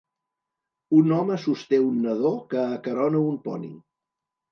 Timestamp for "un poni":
3.27-3.71